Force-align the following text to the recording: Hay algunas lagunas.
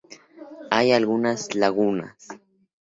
Hay 0.71 0.93
algunas 0.93 1.49
lagunas. 1.53 2.27